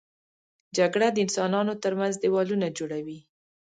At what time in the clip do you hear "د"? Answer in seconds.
1.11-1.17